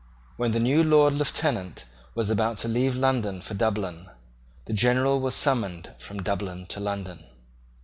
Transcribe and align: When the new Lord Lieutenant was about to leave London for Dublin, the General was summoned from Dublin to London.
When 0.35 0.49
the 0.49 0.59
new 0.59 0.83
Lord 0.83 1.13
Lieutenant 1.13 1.85
was 2.15 2.31
about 2.31 2.57
to 2.57 2.67
leave 2.67 2.95
London 2.95 3.39
for 3.39 3.53
Dublin, 3.53 4.09
the 4.65 4.73
General 4.73 5.19
was 5.19 5.35
summoned 5.35 5.91
from 5.99 6.23
Dublin 6.23 6.65
to 6.69 6.79
London. 6.79 7.23